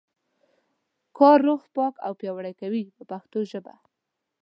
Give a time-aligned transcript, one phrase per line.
[1.17, 3.73] کار روح پاک او پیاوړی کوي په پښتو ژبه.